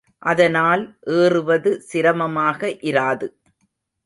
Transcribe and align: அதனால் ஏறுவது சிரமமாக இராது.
அதனால் 0.23 0.83
ஏறுவது 1.17 1.71
சிரமமாக 1.81 2.71
இராது. 2.83 3.29